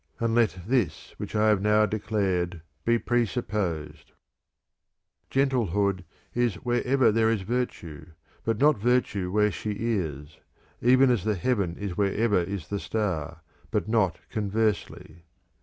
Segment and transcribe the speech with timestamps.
[0.19, 4.09] And let this which I have now declared be presupposed.
[4.09, 4.13] [loo]
[5.31, 8.07] VI Gentlehood is wherever there is virtue,
[8.43, 10.39] but not virtue where she is;
[10.81, 15.21] even as the heaven is wherever is the star, but not conversely.